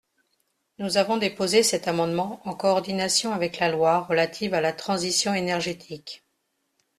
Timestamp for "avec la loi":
3.33-3.99